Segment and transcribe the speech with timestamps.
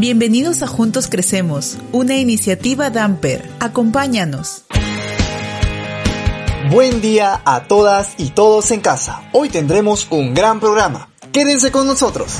[0.00, 3.50] Bienvenidos a Juntos Crecemos, una iniciativa Damper.
[3.58, 4.62] Acompáñanos.
[6.70, 9.28] Buen día a todas y todos en casa.
[9.32, 11.10] Hoy tendremos un gran programa.
[11.32, 12.36] Quédense con nosotros.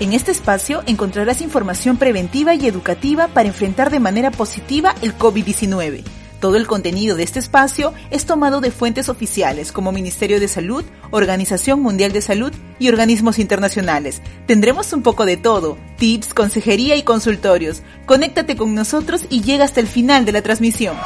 [0.00, 6.04] En este espacio encontrarás información preventiva y educativa para enfrentar de manera positiva el COVID-19.
[6.40, 10.84] Todo el contenido de este espacio es tomado de fuentes oficiales como Ministerio de Salud,
[11.10, 14.20] Organización Mundial de Salud y organismos internacionales.
[14.46, 17.82] Tendremos un poco de todo, tips, consejería y consultorios.
[18.06, 20.96] Conéctate con nosotros y llega hasta el final de la transmisión.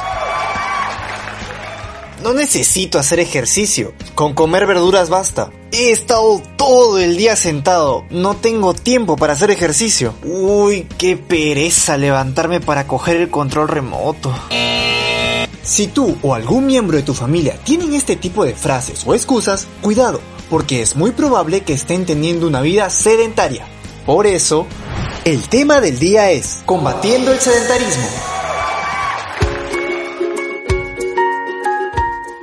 [2.23, 5.51] No necesito hacer ejercicio, con comer verduras basta.
[5.71, 10.13] He estado todo el día sentado, no tengo tiempo para hacer ejercicio.
[10.23, 14.33] Uy, qué pereza levantarme para coger el control remoto.
[15.63, 19.67] Si tú o algún miembro de tu familia tienen este tipo de frases o excusas,
[19.81, 20.19] cuidado,
[20.49, 23.67] porque es muy probable que estén teniendo una vida sedentaria.
[24.05, 24.65] Por eso,
[25.25, 28.07] el tema del día es combatiendo el sedentarismo.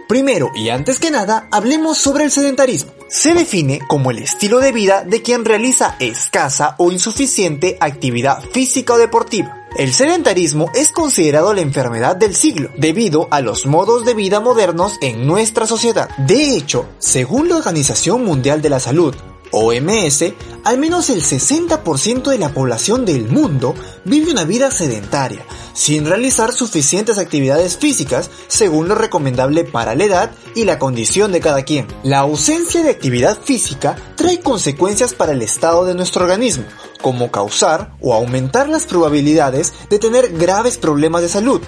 [0.09, 2.93] Primero y antes que nada, hablemos sobre el sedentarismo.
[3.09, 8.95] Se define como el estilo de vida de quien realiza escasa o insuficiente actividad física
[8.95, 9.56] o deportiva.
[9.77, 14.95] El sedentarismo es considerado la enfermedad del siglo debido a los modos de vida modernos
[15.03, 16.09] en nuestra sociedad.
[16.17, 19.15] De hecho, según la Organización Mundial de la Salud,
[19.53, 20.25] OMS,
[20.65, 26.53] al menos el 60% de la población del mundo vive una vida sedentaria, sin realizar
[26.53, 31.87] suficientes actividades físicas según lo recomendable para la edad y la condición de cada quien.
[32.03, 36.65] La ausencia de actividad física trae consecuencias para el estado de nuestro organismo,
[37.01, 41.61] como causar o aumentar las probabilidades de tener graves problemas de salud.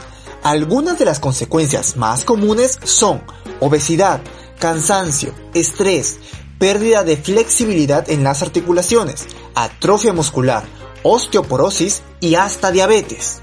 [0.42, 3.22] Algunas de las consecuencias más comunes son
[3.60, 4.20] obesidad,
[4.58, 6.18] cansancio, estrés,
[6.58, 10.64] pérdida de flexibilidad en las articulaciones, atrofia muscular,
[11.02, 13.40] osteoporosis y hasta diabetes.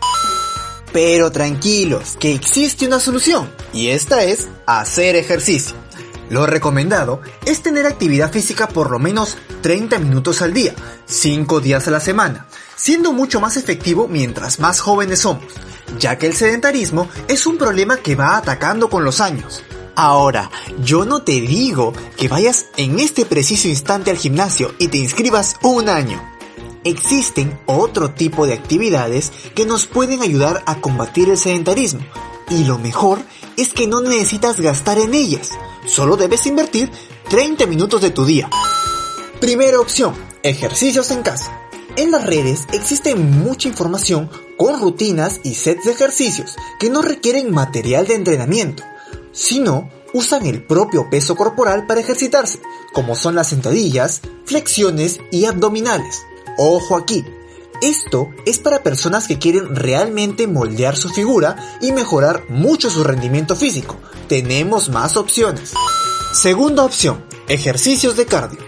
[0.92, 5.76] Pero tranquilos, que existe una solución, y esta es hacer ejercicio.
[6.30, 10.74] Lo recomendado es tener actividad física por lo menos 30 minutos al día,
[11.06, 15.46] 5 días a la semana, siendo mucho más efectivo mientras más jóvenes somos,
[16.00, 19.64] ya que el sedentarismo es un problema que va atacando con los años.
[19.96, 20.52] Ahora,
[20.84, 25.56] yo no te digo que vayas en este preciso instante al gimnasio y te inscribas
[25.62, 26.22] un año.
[26.84, 32.02] Existen otro tipo de actividades que nos pueden ayudar a combatir el sedentarismo.
[32.50, 33.20] Y lo mejor
[33.56, 35.52] es que no necesitas gastar en ellas.
[35.88, 36.92] Solo debes invertir
[37.30, 38.50] 30 minutos de tu día.
[39.40, 40.14] Primera opción,
[40.44, 41.58] ejercicios en casa.
[41.96, 47.54] En las redes existe mucha información con rutinas y sets de ejercicios que no requieren
[47.54, 48.84] material de entrenamiento
[49.36, 52.60] sino usan el propio peso corporal para ejercitarse,
[52.94, 56.24] como son las sentadillas, flexiones y abdominales.
[56.58, 57.26] Ojo aquí,
[57.82, 63.56] esto es para personas que quieren realmente moldear su figura y mejorar mucho su rendimiento
[63.56, 63.98] físico.
[64.30, 65.74] Tenemos más opciones.
[66.34, 68.60] Segunda opción, ejercicios de cardio.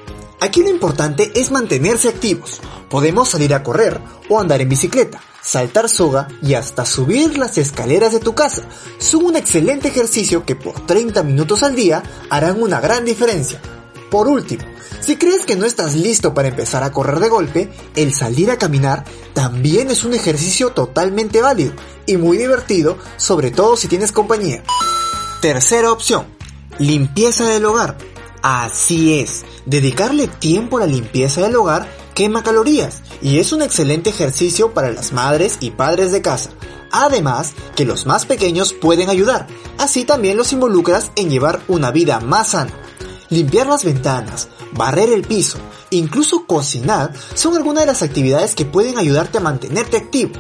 [0.42, 2.60] Aquí lo importante es mantenerse activos.
[2.90, 8.12] Podemos salir a correr o andar en bicicleta, saltar soga y hasta subir las escaleras
[8.12, 8.64] de tu casa.
[8.98, 13.62] Son un excelente ejercicio que por 30 minutos al día harán una gran diferencia.
[14.12, 14.64] Por último,
[15.00, 18.58] si crees que no estás listo para empezar a correr de golpe, el salir a
[18.58, 21.72] caminar también es un ejercicio totalmente válido
[22.06, 24.64] y muy divertido, sobre todo si tienes compañía.
[25.42, 26.26] Tercera opción,
[26.78, 27.98] limpieza del hogar.
[28.42, 34.10] Así es, dedicarle tiempo a la limpieza del hogar quema calorías y es un excelente
[34.10, 36.50] ejercicio para las madres y padres de casa.
[36.92, 39.46] Además, que los más pequeños pueden ayudar,
[39.78, 42.74] así también los involucras en llevar una vida más sana.
[43.30, 45.60] Limpiar las ventanas, barrer el piso,
[45.90, 50.34] incluso cocinar son algunas de las actividades que pueden ayudarte a mantenerte activo.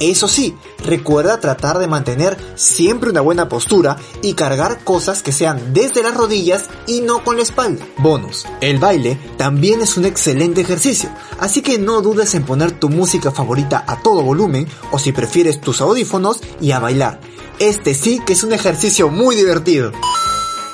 [0.00, 5.72] Eso sí, recuerda tratar de mantener siempre una buena postura y cargar cosas que sean
[5.72, 7.86] desde las rodillas y no con la espalda.
[7.98, 12.88] Bonus, el baile también es un excelente ejercicio, así que no dudes en poner tu
[12.88, 17.20] música favorita a todo volumen o si prefieres tus audífonos y a bailar.
[17.60, 19.92] Este sí que es un ejercicio muy divertido.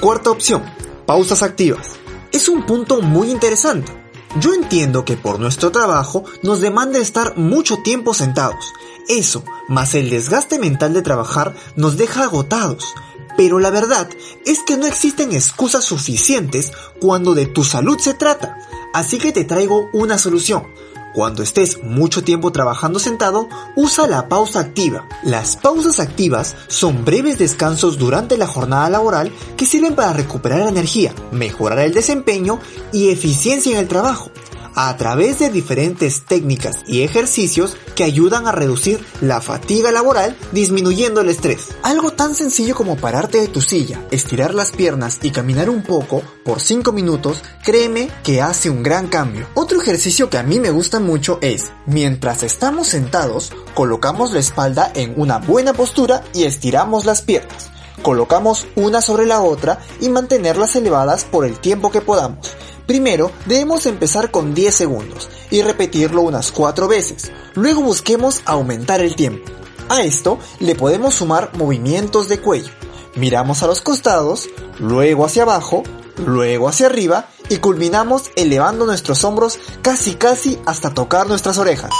[0.01, 0.65] Cuarta opción,
[1.05, 1.89] pausas activas.
[2.33, 4.00] Es un punto muy interesante.
[4.39, 8.73] Yo entiendo que por nuestro trabajo nos demanda estar mucho tiempo sentados.
[9.09, 12.95] Eso, más el desgaste mental de trabajar, nos deja agotados.
[13.37, 14.09] Pero la verdad
[14.47, 18.57] es que no existen excusas suficientes cuando de tu salud se trata.
[18.95, 20.65] Así que te traigo una solución.
[21.13, 25.09] Cuando estés mucho tiempo trabajando sentado, usa la pausa activa.
[25.25, 31.13] Las pausas activas son breves descansos durante la jornada laboral que sirven para recuperar energía,
[31.33, 32.61] mejorar el desempeño
[32.93, 34.31] y eficiencia en el trabajo.
[34.75, 41.21] A través de diferentes técnicas y ejercicios que ayudan a reducir la fatiga laboral disminuyendo
[41.21, 41.69] el estrés.
[41.83, 46.23] Algo tan sencillo como pararte de tu silla, estirar las piernas y caminar un poco
[46.45, 49.47] por 5 minutos, créeme que hace un gran cambio.
[49.55, 54.91] Otro ejercicio que a mí me gusta mucho es, mientras estamos sentados, colocamos la espalda
[54.95, 57.71] en una buena postura y estiramos las piernas.
[58.03, 62.57] Colocamos una sobre la otra y mantenerlas elevadas por el tiempo que podamos.
[62.91, 67.31] Primero debemos empezar con 10 segundos y repetirlo unas 4 veces.
[67.55, 69.49] Luego busquemos aumentar el tiempo.
[69.89, 72.73] A esto le podemos sumar movimientos de cuello.
[73.15, 74.49] Miramos a los costados,
[74.81, 75.85] luego hacia abajo,
[76.27, 81.93] luego hacia arriba y culminamos elevando nuestros hombros casi casi hasta tocar nuestras orejas.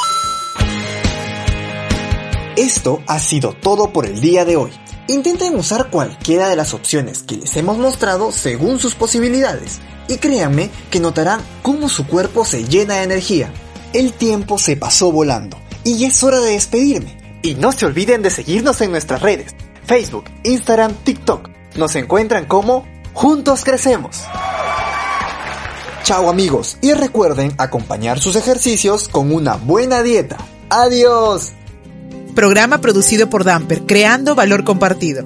[2.57, 4.73] Esto ha sido todo por el día de hoy.
[5.07, 9.79] Intenten usar cualquiera de las opciones que les hemos mostrado según sus posibilidades
[10.11, 13.53] y créanme que notarán cómo su cuerpo se llena de energía.
[13.93, 17.19] El tiempo se pasó volando y es hora de despedirme.
[17.43, 19.55] Y no se olviden de seguirnos en nuestras redes,
[19.87, 21.49] Facebook, Instagram, TikTok.
[21.77, 22.85] Nos encuentran como
[23.15, 24.23] Juntos Crecemos.
[26.03, 30.37] Chao amigos y recuerden acompañar sus ejercicios con una buena dieta.
[30.71, 31.53] Adiós.
[32.35, 35.25] Programa producido por Damper, creando valor compartido.